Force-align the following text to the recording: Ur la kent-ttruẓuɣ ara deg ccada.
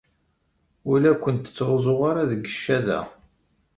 Ur 0.89 0.97
la 1.01 1.11
kent-ttruẓuɣ 1.21 2.01
ara 2.09 2.29
deg 2.31 2.43
ccada. 2.55 2.99